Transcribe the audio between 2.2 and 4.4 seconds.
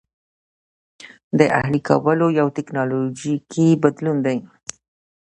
یو ټکنالوژیکي بدلون دی.